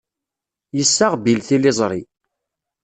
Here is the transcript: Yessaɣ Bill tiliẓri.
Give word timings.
Yessaɣ 0.77 1.13
Bill 1.23 1.39
tiliẓri. 1.47 2.01